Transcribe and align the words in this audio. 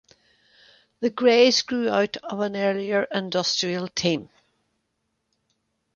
The 1.01 1.11
Grays 1.11 1.61
grew 1.61 1.91
out 1.91 2.17
of 2.23 2.39
an 2.39 2.55
earlier 2.55 3.03
industrial 3.13 3.87
team. 3.87 4.31